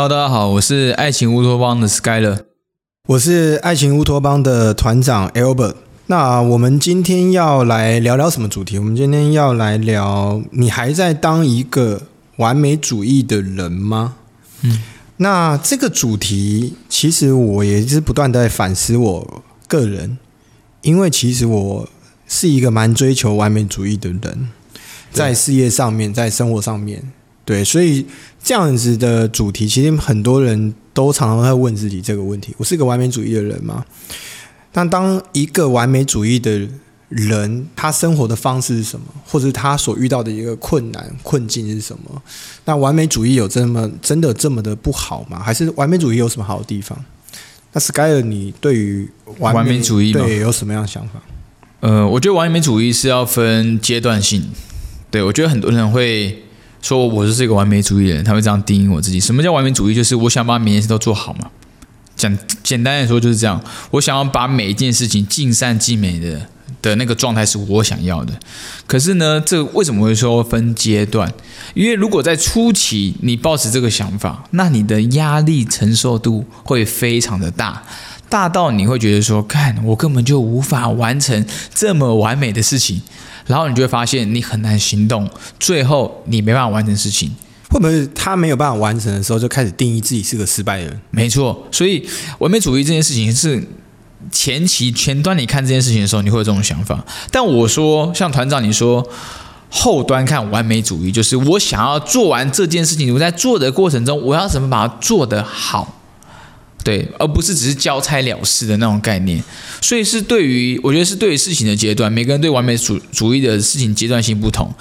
[0.00, 2.44] Hello，大家好，我是爱情乌托邦的 Skyler。
[3.06, 5.74] 我是爱情乌托邦的团长 Albert。
[6.06, 8.78] 那我们今天要来聊聊什么主题？
[8.78, 12.00] 我们今天要来聊，你还在当一个
[12.36, 14.14] 完美主义的人吗？
[14.62, 14.80] 嗯，
[15.18, 20.16] 那这个主题，其实我也是不断地在反思我个人，
[20.80, 21.86] 因为其实我
[22.26, 24.48] 是一个蛮追求完美主义的人，
[25.12, 27.12] 在事业上面，在生活上面，
[27.44, 28.06] 对，所以
[28.42, 33.84] 这样子的主题，其实很多人都常常会问自己这个问题：我是一个完美主义的人吗？
[34.72, 36.68] 但当一个完美主义的
[37.08, 42.22] 人，他生活的方式是什么，或者他所遇到的一个困难困境是什么？
[42.64, 45.40] 那完美主义有这么真的这么的不好吗？
[45.40, 46.96] 还是完美主义有什么好的地方？
[47.72, 51.20] 那 Sky，你对于完完美主义对有什么样的想法？
[51.80, 54.50] 呃，我觉得完美主义是要分阶段性。
[55.10, 56.44] 对我觉得很多人会
[56.82, 59.20] 说我就是一个完美主义的人，他会这样定义我自己。
[59.20, 59.94] 什么叫完美主义？
[59.94, 61.50] 就是我想把每件事都做好嘛。
[62.16, 66.46] 讲简单来说就是这样，我想要把每一件事情尽善尽美的
[66.82, 68.34] 的那个状态是我想要的。
[68.86, 71.32] 可是呢，这为什么会说分阶段？
[71.72, 77.82] 因为如果在初期你抱持这个想法，那你的压力承受度会非常的大，
[78.28, 83.00] 大到你会觉得说，看我根本就无法完成这么完美的事情，
[83.46, 87.30] 然后你就会发现你很难行动，最后你没办法完成事情。
[87.68, 91.00] 会不会他没有办法完成的时候，就开始定义自己是个失败的人？
[91.12, 92.04] 没错，所以
[92.40, 93.62] 完美主义这件事情是
[94.32, 97.04] 前期前端你看这件事情的时候，你会有这种想法。
[97.30, 99.08] 但我说，像团长你说，
[99.68, 105.99] 后端看完美主义，就是我想要做完这件事情，我在做的过程中，我要怎么把它做得好。
[106.82, 109.42] 对，而不是只是交差了事的那种概念，
[109.82, 114.72] 所以是对于我觉得是对于事情的阶段，每个人对完美主主义的事情阶段性不同。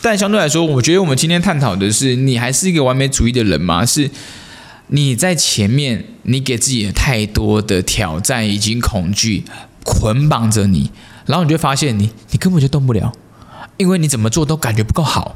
[0.00, 3.84] 但相对来说，我觉得我们今天探讨的是，你还是一个完美主义的人吗？
[3.84, 4.08] 是
[4.88, 9.42] 你在前面，你给自己太多的挑战以及恐惧
[9.84, 10.90] 捆绑着你，
[11.26, 13.12] 然后你就发现你你根本就动不了，
[13.76, 15.34] 因为你怎么做都感觉不够好。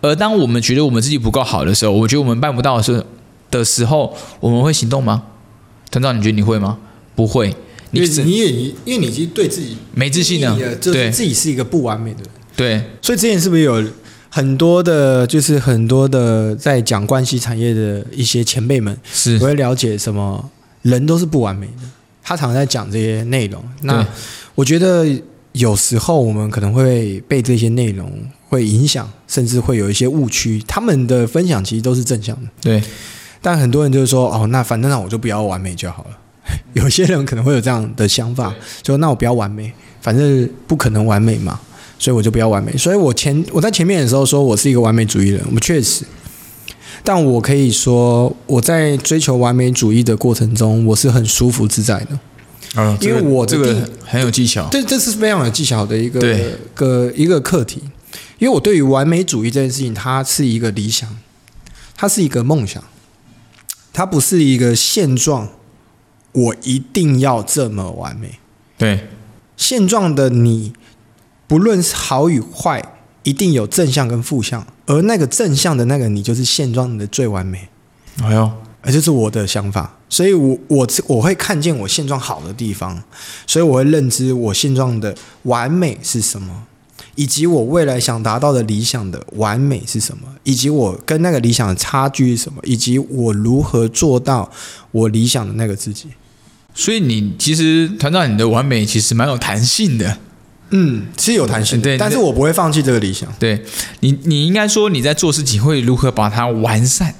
[0.00, 3.04] 而当我们觉得我们自己不够好的时候，我觉得我们办不到的时
[3.50, 5.22] 的时候，我们会行动吗？
[5.94, 6.76] 团长，你觉得你会吗？
[7.14, 7.54] 不会，
[7.92, 12.82] 因为你也因为你已经对自己没自信了，对，自己是一个不完美的人，对。
[13.00, 13.84] 所以之前是不是有
[14.28, 20.50] 很多的，就是很多的在讲关系产业的一些前辈们，是我会了解什么
[20.82, 21.82] 人都是不完美的，
[22.20, 23.62] 他常常在讲这些内容。
[23.82, 24.04] 那
[24.56, 25.06] 我觉得
[25.52, 28.12] 有时候我们可能会被这些内容
[28.48, 30.60] 会影响，甚至会有一些误区。
[30.66, 32.82] 他们的分享其实都是正向的，对。
[33.44, 36.18] 但很多人就是说，哦，那反正那我就不要完美就好了。
[36.72, 41.60] 有些人可能会有这样的想法，就那我不要完美，反正不可能完美嘛，
[41.98, 42.74] 所以我就不要完美。
[42.78, 46.06] 所以我前我在前面的时候说我是一个完美主义人，我确实，
[47.02, 52.18] 但我可以说我在追求完美主义的过程中，我是很舒服自在的。
[52.80, 56.20] 啊，因为我这个很有技巧，这，这是非常有技巧的一个
[56.74, 57.82] 个一个课题。
[58.38, 61.08] 因为我对于完美主义这件事情，它是一个理想，
[61.94, 62.82] 它是一个梦想。
[63.94, 65.48] 它不是一个现状，
[66.32, 68.40] 我一定要这么完美。
[68.76, 69.08] 对，
[69.56, 70.72] 现状的你，
[71.46, 72.84] 不论是好与坏，
[73.22, 77.68] 一定有正向跟负向，而那个正向的那个你，就是现状的最完美。
[78.20, 78.50] 哎呦，
[78.82, 83.00] 而这是我的想法，所以我我我会看见我现状好的地方，
[83.46, 86.66] 所以我会认知我现状的完美是什么。
[87.16, 90.28] 以及我未来想达到的理想的完美是什么？
[90.42, 92.60] 以及我跟那个理想的差距是什么？
[92.64, 94.50] 以及我如何做到
[94.90, 96.08] 我理想的那个自己？
[96.74, 100.18] 所以你其实团长，你的完美其实蛮有弹性的。
[100.70, 103.32] 嗯，是有弹性，对，但是我不会放弃这个理想。
[103.38, 103.64] 对
[104.00, 107.14] 你，你应该说你在做事情会如何把它完善，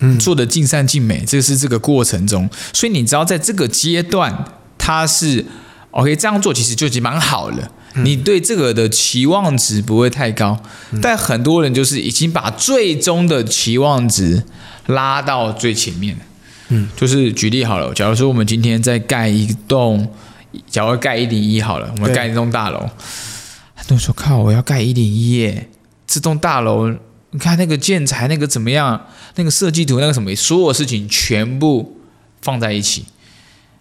[0.00, 2.50] 嗯，做的尽善尽美，这是这个过程中。
[2.72, 4.46] 所以你知道，在这个阶段，
[4.76, 5.44] 它是
[5.92, 7.70] OK 这样做，其实就已经蛮好了。
[8.02, 10.60] 你对这个的期望值不会太高，
[11.00, 14.42] 但很多人就是已经把最终的期望值
[14.86, 16.16] 拉到最前面。
[16.68, 20.08] 嗯，就是举例好了，假如说我们今天在盖一栋，
[20.68, 22.80] 假如盖一零一好了，我们盖一栋大楼，
[23.74, 25.68] 很多人说靠，我要盖一零一耶，
[26.06, 26.92] 这栋大楼，
[27.30, 29.06] 你看那个建材那个怎么样，
[29.36, 32.00] 那个设计图那个什么，所有事情全部
[32.42, 33.04] 放在一起。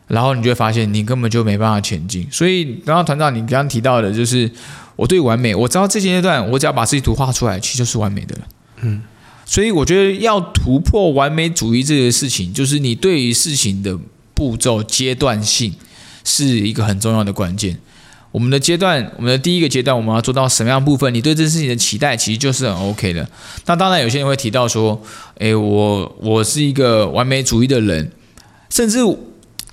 [0.08, 2.28] 然后你就会发现，你根本就没办法前进。
[2.32, 4.50] 所以刚刚团长你刚刚提到的，就是
[4.96, 8.42] 我对完美，我知道这阶段我只要把设计图画出来，其实就是完美的了。
[8.82, 9.02] 嗯，
[9.46, 13.98] 所以我觉得要突破完美主义这个事情，就是你对于事情的
[14.34, 15.74] 步骤阶段性
[16.24, 17.78] 是一个很重要的关键。
[18.32, 21.14] 我们的阶段，我们的第一个阶段，我们要做到什么样部分？
[21.14, 23.26] 你对这件事情的期待其实就是很 OK 的。
[23.66, 25.02] 那当然，有些人会提到说，
[25.38, 28.12] 诶，我我是一个完美主义的人，
[28.70, 29.00] 甚至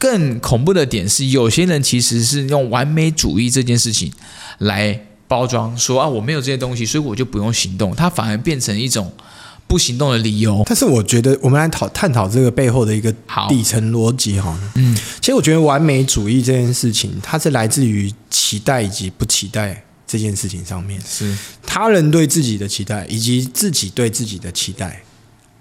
[0.03, 4.13] 更恐怖的点是，有些人其实是用完美主义这件事情
[4.59, 9.13] 来包装，说啊，我没有这些东西，所以我就不用行动，它反而变成一种
[9.69, 10.65] 不行动的理由。
[10.67, 13.15] 但是我觉得，我们来讨探讨这个背后的一个
[13.49, 14.59] 底层逻辑哈。
[14.75, 21.33] 嗯，其实我觉得完美主义这件事情，它是来自于期待以及不期待这件事情上面，是
[21.65, 25.05] 他人对自己的期待以及自己对自己的期待，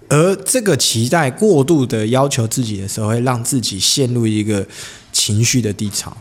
[0.08, 4.66] 而这个期待过度的要求自己的时候，会让自己陷入一个
[5.12, 6.16] 情绪的低潮。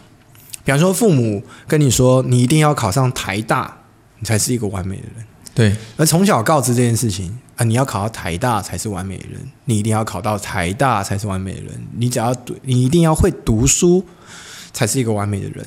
[0.64, 3.76] 比方说，父母跟你说你一定要考上台大，
[4.20, 5.26] 你才是一个完美的人。
[5.54, 14.06] 对，而从小告知这件事情啊，你要考到台大才是完美的人，你一定要考到台大才是完美的人，你只要读，你一定要会读书
[14.72, 15.66] 才是一个完美的人。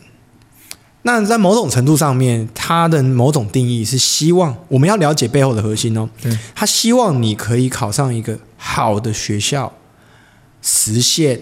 [1.07, 6.09] 那在某种程度上面，他的某种定义是希望我们要了解背后的核心哦。
[6.23, 9.71] 对，他希望你可以考上一个好的学校，
[10.63, 11.39] 实现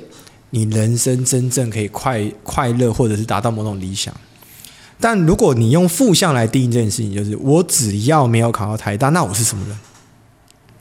[0.50, 4.12] 你人生真正可以快快乐，或者是达到某种理想。
[4.98, 9.78] 但如果你用负向来定义这件事情，就是我只要没有考到台大，那我是什么人？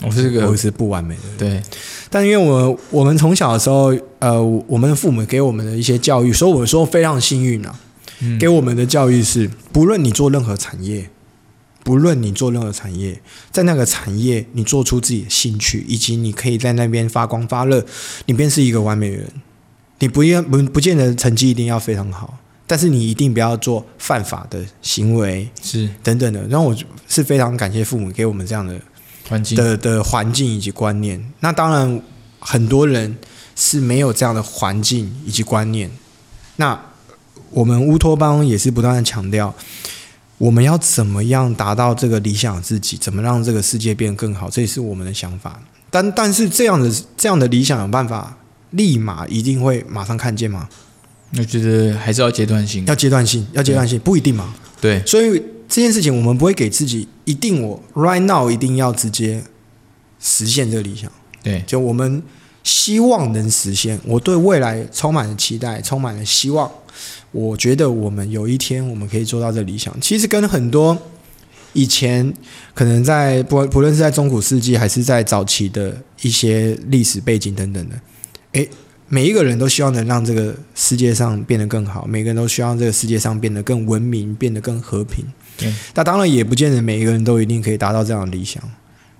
[0.04, 1.38] 我是个我是不完美的人。
[1.38, 1.64] 对，
[2.10, 7.80] 但因为我我们从小的时候，呃，我们的父母给我们的一些教育，所以我说非常幸运啊。
[8.22, 11.10] 嗯给我们的教育是，不论你做任何产业，
[11.84, 13.22] 不论你做任何产业，
[13.52, 17.84] 在那个产业你做出自己的兴趣，以及你可以在那边发光发热，
[18.26, 19.28] 你便是一个完美人。
[20.00, 26.42] 你不要不不见得成绩一定要非常好，但是你一定不要做犯法的行为是等等的。
[26.48, 26.76] 然后我
[27.08, 28.80] 是非常感谢父母给我们这样的
[29.30, 31.24] 环境的的环境以及观念。
[31.42, 32.02] 那当然，
[32.40, 33.16] 很多人
[33.56, 35.92] 是没有这样的环境以及观念。
[36.56, 36.80] 那
[37.52, 39.54] 我们乌托邦也是不断的强调，
[40.38, 45.62] 我们要怎么样达到这个理想自己，怎么让这个世界变得更好，这也是我们的想法。
[45.90, 48.38] 但但是这样的这样的理想有办法
[48.72, 50.70] 立马一定会马上看见吗？
[51.38, 52.86] 我觉得还是要阶段性。
[52.86, 54.54] 要阶段性，要阶段性，不一定嘛。
[54.80, 59.44] 对，所以这件事情我们不会给自己一定我 right now 一定要直接
[60.20, 61.12] 实现这个理想。
[61.44, 62.24] 对，就我们
[62.64, 66.72] 希望能实现，我对未来充满了期待，充满了希望。
[67.32, 69.96] 我觉得我们有一天我们可以做到这理想。
[70.02, 70.98] 其实跟很多
[71.74, 72.34] 以前
[72.74, 77.96] 可能在不不论是在中古世纪还是在早期的一些历史背景等等的，
[78.54, 78.70] 诶，
[79.08, 85.26] 每一个人都希望能让这个世界上变得更好，每个人都希望这个世界上变得更文明，变得更和平。
[85.58, 88.62] 对，那当然也不见得每一个人都一定可以达到这样的理想，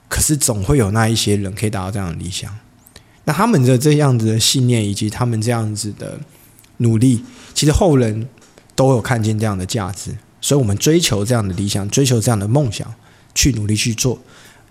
[0.10, 2.54] 可是总会有那一些人可以达到这样的理想。
[3.24, 6.20] 那他们的这样子的信念以及他们这样子的
[6.82, 7.24] 努力，
[7.54, 8.28] 其实后人
[8.76, 12.94] 都有看见这样的价值，所以我们追求这样的理想，追求这样的梦想，
[13.34, 14.20] 去努力去做，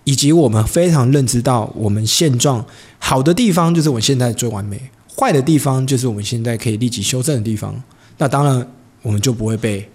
[0.03, 2.65] 以及我们非常认知到我们现状
[2.99, 7.81] 好的地方就是我们现在最完美，坏的地方就是我们现在可以立即修正的地方。
[8.17, 8.67] 那当然，
[9.01, 9.89] 我们就不会被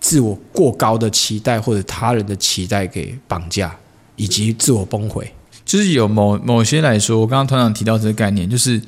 [0.00, 3.74] 自我过高的期待或者他人的期待给绑架，
[4.16, 5.32] 以及自我崩毁。
[5.64, 8.78] 就是有某某些来说，我刚刚团长提到这个概念，就是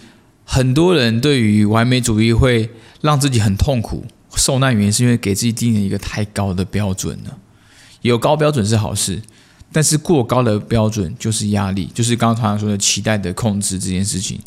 [0.49, 2.71] 很多人对于完美主义会
[3.03, 7.37] 让自己很痛苦、受难，原因是因为给自己定了一个太高的标准了。
[8.03, 9.21] 有高标准是好事，
[9.73, 14.39] 但是过高的标准就是压力，就是刚刚常常说的期待的控制这件事情。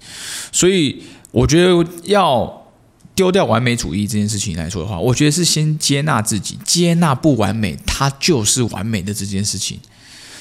[0.51, 2.71] 所以我觉得要
[3.13, 9.77] 丢掉完美主义这件事情来说的话，我觉得是先接纳自己，接纳不完美，它就是完美的这件事情。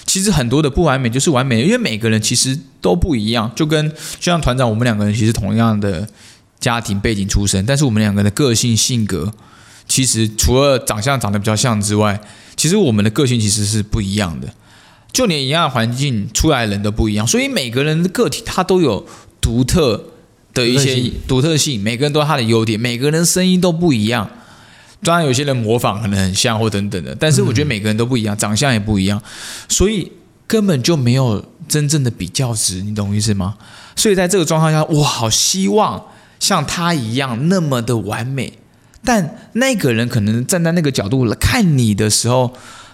[0.08, 6.08] 其实很多的不完美就是完美，因为每个人其实都不一样，就跟就像团长，我们两个人其实同样的
[6.58, 9.30] 家庭背景出身，但是我们两个人的个性性格，
[9.86, 12.18] 其实除了长相长得比较像之外，
[12.56, 14.48] 其实我们的个性其实是不一样的。
[15.12, 19.06] 就连一样的环境出来的人都不一样，所以每个人的个体他都有
[19.40, 20.04] 独特
[20.54, 24.30] 的一些独特性独特性，每个人都有他的优点，每个人声音都不一样。
[25.02, 29.22] 当然，有些人模仿可能很像或等等的，但是我觉得每个人都不一样，长相也不一样，
[29.68, 30.10] 所以
[30.46, 33.56] 根本就没有真正的比较值，你懂我意思吗？
[33.94, 36.04] 所以在这个状况下，我好希望
[36.40, 38.54] 像他一样那么的完美，
[39.04, 42.52] 但那个人可能站在那个角度来看你的时候，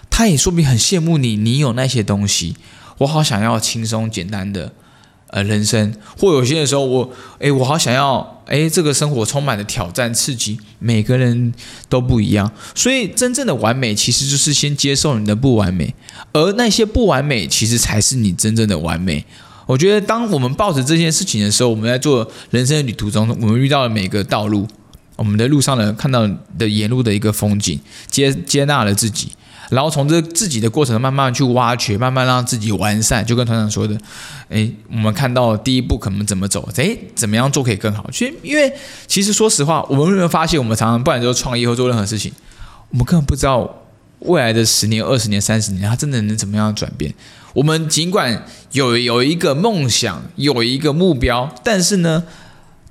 [0.09, 2.55] 他也说不定很羡慕你，你有那些东西，
[2.99, 4.71] 我好想要轻松简单的。
[5.29, 11.53] 呃，人生或有些的时候我，诶，我好想要，诶，这个生活充满了挑战刺激，每个人
[11.89, 15.93] 都不一样，所以真正的完美其实就是先接受你的不完美，
[16.33, 19.25] 而那些不完美其实才是你真正的完美。
[19.67, 24.67] 我觉得，当我们抱着这件事情的时候，我们在做人生的旅途中，我们遇到的每个道路，
[25.15, 29.29] 我们的路上的看到的沿路的一个风景，接接纳了自己，
[29.69, 33.25] 然后从这自己的过程慢慢去挖掘，慢慢让自己完善。
[33.25, 33.97] 就跟团长说的，
[34.49, 38.09] 诶，我们看到第一步可能怎么走，诶，怎么样做可以更好？
[38.11, 38.71] 其实，因为
[39.07, 42.31] 其实说实话，我们有没有发现，我们常常不管做创业或做任何事情，
[42.91, 43.83] 我们根本不知道
[44.19, 47.13] 未来的十年、二十年、三十年，它真的能怎么样转变？
[47.53, 52.23] 我们尽管有有一个梦想，有一个目标，但是呢，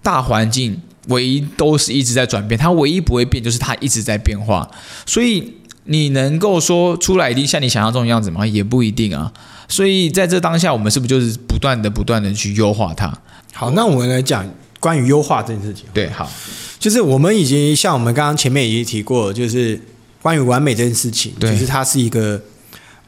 [0.03, 4.71] 大环境唯一都是一直在转变，它唯一不会变就是它一直在变化。
[5.05, 5.53] 所以
[5.85, 8.47] 你能够说出来一定像你想象中的样子吗？
[8.47, 9.33] 也不一定啊。
[9.69, 13.13] 所以在这当下，我们是不是就是不断的、不断的去优化它？
[13.53, 14.47] 好，那我们来讲
[14.79, 15.85] 关于优化这件事情。
[15.95, 16.31] 对，好，
[16.79, 19.81] 就是我们已经像我们刚刚前面已经提过，就是
[20.21, 22.41] 关于完美这件事情，对就是它是一个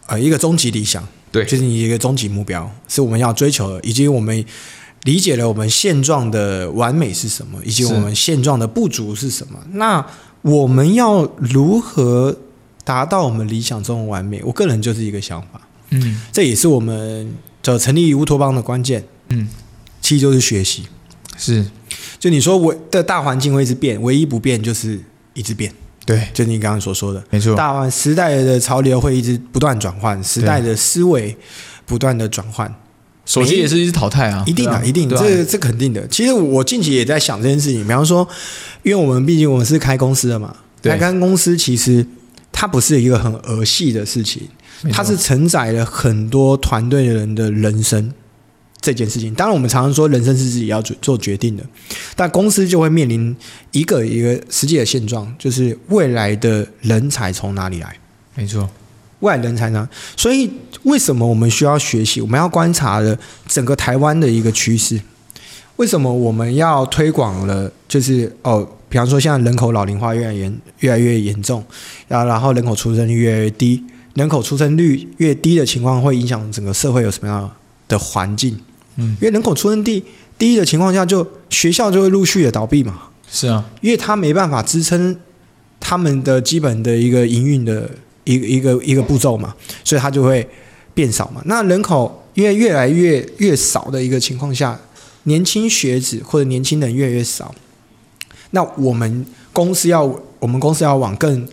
[0.06, 4.44] 呃一个终极理想，对就是你一个终极目标，是我们要追求的，以及我们
[5.02, 9.58] 理解了我们现状的完美是什么，以及我们现状的不足是什么。
[9.72, 10.04] 那
[10.42, 12.36] 我们要如何
[12.86, 14.40] 达到我们理想中的完美？
[14.44, 16.22] 我个人就是一个想法，嗯。
[16.32, 19.48] 这也是我们的成立乌托邦的关键，嗯，
[20.00, 20.84] 其实就是学习。
[21.36, 21.66] 是。
[22.20, 25.00] 就你说，我的大环境会一直变，唯一不变就是
[25.34, 25.72] 一直变。
[26.04, 31.36] 对，就你刚刚所说的，没错，大环时代的潮流会一直不断转换，时代的思维
[31.84, 32.72] 不断的转换，
[33.24, 35.22] 手机也是一直淘汰啊，一定啊，一定，对啊。
[35.22, 36.06] 这这肯定的。
[36.06, 38.26] 其实我近期也在想这件事情，比方说，
[38.84, 42.06] 因为我们毕竟我们是开公司的嘛，开公司其实
[42.58, 44.48] 它不是一个很儿戏的事情，
[44.90, 48.10] 它是承载了很多团队的人的人生
[48.80, 49.34] 这件事情。
[49.34, 51.62] 当然，我们常常说人生是自己要做做决定的，
[52.16, 53.36] 但公司就会面临
[53.72, 57.94] 一个一个实际的现状，就是未来的人才从哪里来。
[58.34, 58.66] 没错，
[59.20, 59.86] 未来人才呢？
[60.16, 60.50] 所以
[60.84, 62.22] 为什么我们需要学习？
[62.22, 64.98] 我们要观察的整个台湾的一个趋势。
[65.76, 67.70] 为什么我们要推广了？
[67.86, 71.64] 就是哦，比方说现在人口老龄化越来越严越来越严重，
[72.08, 73.82] 然后然后人口出生率越来越低，
[74.14, 77.50] 人口出生率越低的情况会影响整个社会有什么样
[77.88, 78.58] 的环境？
[78.96, 80.02] 嗯，因为人口出生低
[80.38, 82.98] 低的情况下，就学校就会陆续的倒闭嘛。
[83.30, 85.14] 是啊，因为它没办法支撑
[85.78, 87.90] 他们的基本的一个营运的
[88.24, 89.54] 一个一个一个步骤嘛，
[89.84, 90.48] 所以它就会
[90.94, 91.42] 变少嘛。
[91.44, 94.78] 那人口因为越来越越少的一个情况下，
[95.26, 97.54] 年轻学子或者年轻人越来越少，
[98.50, 100.02] 那我们公司要
[100.40, 101.46] 我们公司要往更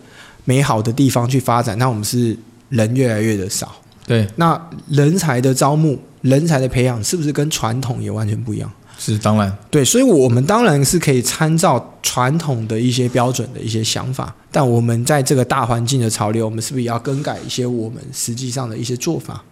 [0.44, 2.36] 美好的地方去发展，那我们是
[2.68, 3.74] 人越来越的少，
[4.06, 8.72] 对，那人才的招募、人才的培养是不是跟传统也完全不一样？
[8.96, 19.42] 是当然，对，所以我们当然是可以参照传统的一些标准的一些想法，但我们在这个大环境的潮流，我们是不是也要更改一些我们实际上的一些做法？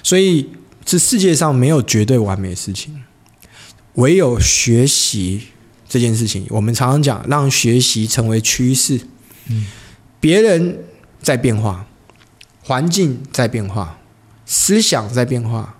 [0.00, 0.48] 所以，
[0.84, 2.94] 这世界上没有绝对完美的事情，
[3.94, 5.40] 唯有学习
[5.88, 6.46] 这件事情。
[6.50, 9.00] 我们常常讲，让学习成为趋势。
[9.48, 9.66] 嗯，
[10.20, 10.78] 别人
[11.20, 11.86] 在变化，
[12.62, 14.00] 环境在变化，
[14.46, 15.78] 思想在变化，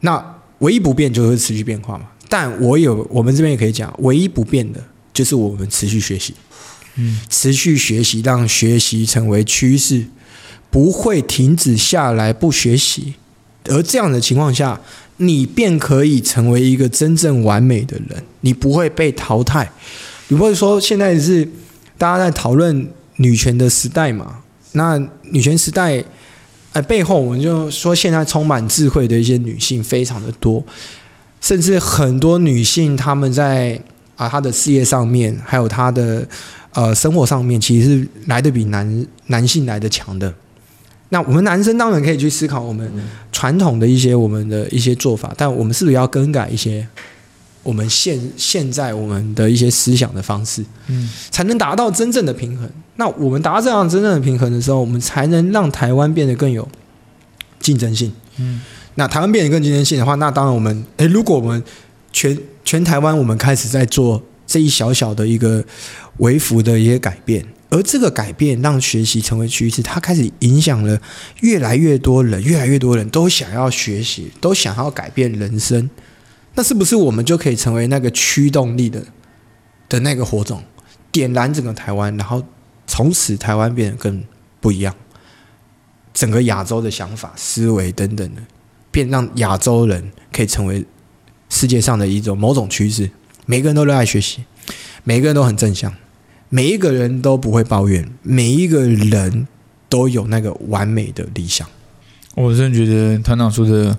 [0.00, 2.10] 那唯一不变就是持续变化嘛。
[2.28, 6.34] 但我有，我们这边也可以讲，唯一不变的就是我们持续学习，
[6.96, 10.06] 嗯，持续学习，让学习成为趋势，
[10.70, 13.14] 不会停止下来不学习。
[13.64, 14.80] 而这样的情况下，
[15.18, 19.70] 你便可以成为一个真正完美的人，你不会被淘汰。
[20.28, 21.46] 你不会说现在是
[21.96, 24.40] 大家在讨论女权的时代嘛？
[24.72, 24.96] 那
[25.30, 26.04] 女权时代，
[26.72, 30.62] 哎，背后我们就说现在充满智慧的一些女性非常的多，
[31.40, 33.80] 甚至很多女性她们在
[34.16, 36.26] 啊她的事业上面，还有她的
[36.72, 40.32] 呃生活上面，其实是来的比男男性来的强的。
[41.10, 42.90] 那我们男生当然可以去思考我们
[43.32, 46.86] 传统的一些我们的一些做法，但我们是不是要更改一些
[47.62, 50.64] 我们现现在我们的一些思想的方式？
[50.86, 52.68] 嗯，才能达到真正的平衡。
[52.96, 56.66] 那我们达到这样真正的平衡的时候，我们才能让台湾变得更有
[57.60, 58.12] 竞争性。
[58.38, 58.60] 嗯，
[58.94, 61.62] 那台湾变得更竞争性的话，那当然我们，诶，如果我们
[62.12, 65.64] 全全台湾我们开始在做这一小小的一个
[66.18, 71.00] 微幅的一些改变，而这个改变让学习成为趋势，它开始影响了
[71.40, 75.88] 越来越多人，越来越多人都想要学习，都想要改变人生。
[76.54, 79.04] 那是不是我们就可以成为那个驱动力的
[79.88, 80.62] 的那个火种，
[81.12, 82.42] 点燃整个台湾，然后
[82.86, 84.24] 从此台湾变得更
[84.60, 84.94] 不一样？
[86.14, 88.42] 整个亚洲的想法、思维等等的，
[88.90, 90.84] 变让亚洲人可以成为
[91.48, 93.08] 世界上的一种某种趋势。
[93.46, 94.44] 每个人都热爱学习，
[95.04, 95.94] 每个人都很正向，
[96.48, 99.46] 每一个人都不会抱怨，每一个人
[99.88, 101.68] 都有那个完美的理想。
[102.34, 103.96] 我真的觉得团长说的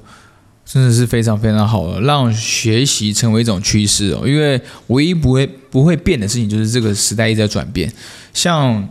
[0.66, 4.28] 真的是非常非常好了，让学习成为一种趋势哦。
[4.28, 7.92] 因为唯一不会不会变的事情，就是这个时代一直在转变。
[8.34, 8.88] 像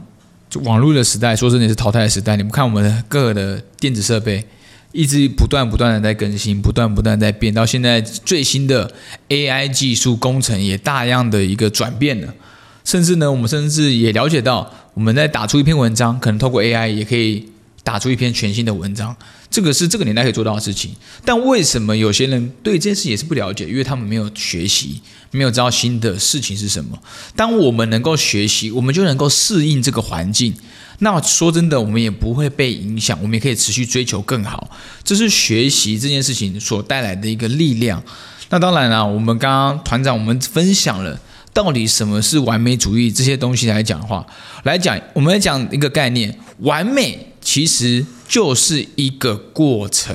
[0.64, 2.36] 网络的时代，说真的是淘汰的时代。
[2.36, 4.44] 你们看我们的各个的电子设备，
[4.92, 7.54] 一直不断不断的在更新，不断不断在变。
[7.54, 8.92] 到现在最新的
[9.28, 12.34] AI 技术工程也大量的一个转变了。
[12.88, 17.46] 甚至呢，我们甚至也了解到，我们在打出一篇文章，可能透过 AI 也可以
[17.84, 19.14] 打出一篇全新的文章。
[19.50, 20.92] 这个是这个年代可以做到的事情，
[21.22, 23.68] 但为什么有些人对这件事也是不了解？
[23.68, 25.02] 因为他们没有学习，
[25.32, 26.98] 没有知道新的事情是什么。
[27.36, 30.54] 当我们能够学习，我们就能够适应这个环境。
[31.00, 34.70] 那说真的，我们也不会被影响，我们也可以持续追求更好。
[35.04, 38.02] 这是学习这件事情所带来的一个力量。
[38.48, 41.20] 那当然了，我们刚刚团长我们分享了
[41.52, 44.26] 到底什么是完美主义这些东西来讲的话，
[44.64, 48.04] 来讲我们来讲一个概念，完美其实。
[48.28, 50.14] 就是一个过程，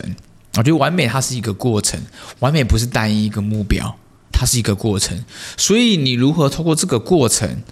[0.53, 1.99] 我觉得完美它是一个过程，
[2.41, 3.97] 完美不是单一一个目标，
[4.31, 5.25] 它是一个过程。
[5.57, 7.63] 所以你如何透过这个过程，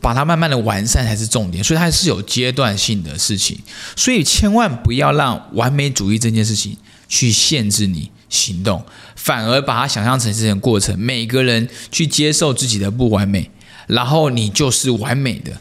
[0.00, 1.62] 把它慢慢的完善才是重点。
[1.62, 3.58] 所以它是有阶段性的事情，
[3.94, 6.74] 所以千万不要让完美主义这件事情
[7.06, 8.82] 去限制你行动，
[9.24, 10.98] 反而把它想象成是一个过程。
[10.98, 13.50] 每个人去接受自己的不完美，
[13.86, 15.52] 然后你就是完美的，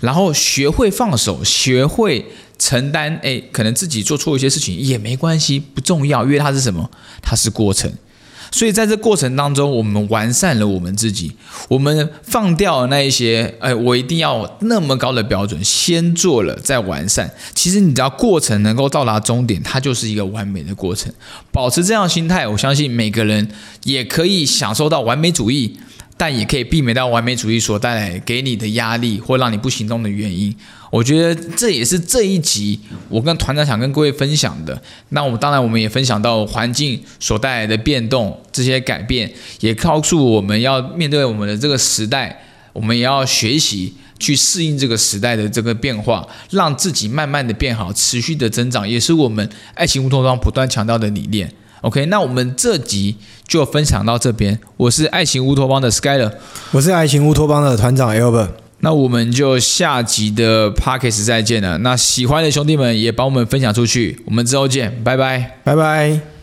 [0.00, 2.24] 然后学会放手，学会。
[2.60, 6.90] 承担哎，可能自己做错一些事情也没关系，不重要，因为它是什么？
[7.22, 7.88] 它是过程。
[8.50, 11.32] 所以在这过程当中，我们完善了我们自己，
[11.68, 17.30] 我们放掉了那一些哎，我一定要那么高的标准，先做了再完善。
[17.54, 21.12] 其实你只要过程能够到达终点，它就是一个完美的过程。
[21.52, 23.48] 保持这样心态，我相信每个人
[23.84, 25.78] 也可以享受到完美主义。
[26.18, 30.54] 但也可以避免到完美主义所带来给你的压力或让你不行动的原因。
[30.90, 34.82] 我觉得这也是这一集我跟团长想跟各位分享的。
[35.10, 51.52] 那我们当然我们也分享到环境所带来的变动，这些改变也告诉我们要面对我们的这个时代，我们也要学习去适应这个时代的这个变化，让自己慢慢的变好，持续的增长，也是我们爱情乌托邦不断强调的理念。
[51.82, 54.58] OK，那我们这集就分享到这边。
[54.76, 56.32] 我是爱情乌托邦的 Skyler，
[56.72, 58.48] 我是爱情乌托邦的团长 Albert。
[58.80, 61.78] 那我们就下集的 Pockets 再见了。
[61.78, 64.22] 那喜欢的兄弟们也帮我们分享出去。
[64.24, 66.37] 我们之后见，拜拜，拜拜。